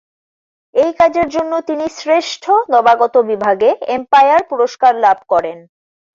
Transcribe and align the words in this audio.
এই 0.75 0.91
কাজের 0.99 1.27
জন্য 1.27 1.53
তিনি 1.61 1.85
শ্রেষ্ঠ 1.97 2.43
নবাগত 2.73 3.15
বিভাগে 3.29 3.69
এম্পায়ার 3.95 4.41
পুরস্কার 4.51 4.93
লাভ 5.05 5.17
করেন। 5.31 5.57